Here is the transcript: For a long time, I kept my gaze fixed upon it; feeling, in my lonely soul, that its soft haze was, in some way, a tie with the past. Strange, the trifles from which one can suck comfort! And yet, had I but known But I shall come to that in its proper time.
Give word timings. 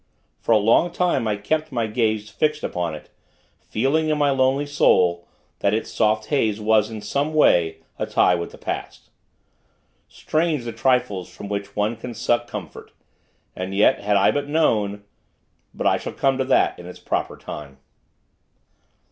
For 0.39 0.51
a 0.51 0.57
long 0.57 0.89
time, 0.89 1.27
I 1.27 1.35
kept 1.35 1.71
my 1.71 1.85
gaze 1.85 2.27
fixed 2.27 2.63
upon 2.63 2.95
it; 2.95 3.11
feeling, 3.59 4.09
in 4.09 4.17
my 4.17 4.31
lonely 4.31 4.65
soul, 4.65 5.27
that 5.59 5.75
its 5.75 5.91
soft 5.91 6.29
haze 6.29 6.59
was, 6.59 6.89
in 6.89 7.01
some 7.01 7.35
way, 7.35 7.83
a 7.99 8.07
tie 8.07 8.33
with 8.33 8.49
the 8.49 8.57
past. 8.57 9.11
Strange, 10.07 10.63
the 10.63 10.71
trifles 10.73 11.29
from 11.29 11.49
which 11.49 11.75
one 11.75 11.95
can 11.95 12.15
suck 12.15 12.47
comfort! 12.47 12.91
And 13.55 13.75
yet, 13.75 13.99
had 13.99 14.17
I 14.17 14.31
but 14.31 14.47
known 14.49 15.03
But 15.71 15.85
I 15.85 15.97
shall 15.99 16.13
come 16.13 16.39
to 16.39 16.45
that 16.45 16.79
in 16.79 16.87
its 16.87 16.99
proper 16.99 17.37
time. 17.37 17.77